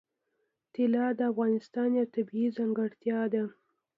[0.73, 3.43] طلا د افغانستان یوه طبیعي ځانګړتیا ده.